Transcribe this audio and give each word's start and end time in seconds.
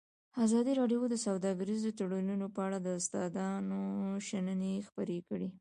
ازادي 0.45 0.71
راډیو 0.79 1.01
د 1.09 1.15
سوداګریز 1.25 1.83
تړونونه 1.99 2.45
په 2.55 2.59
اړه 2.67 2.77
د 2.81 2.87
استادانو 2.99 3.81
شننې 4.27 4.73
خپرې 4.87 5.19
کړي. 5.29 5.47